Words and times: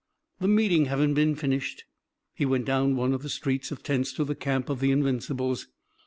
The 0.39 0.47
meeting 0.47 0.85
having 0.85 1.13
been 1.13 1.35
finished, 1.35 1.83
he 2.33 2.43
went 2.43 2.65
down 2.65 2.95
one 2.95 3.13
of 3.13 3.21
the 3.21 3.29
streets 3.29 3.69
of 3.69 3.83
tents 3.83 4.11
to 4.13 4.23
the 4.23 4.33
camp 4.33 4.67
of 4.67 4.79
the 4.79 4.89
Invincibles. 4.89 5.67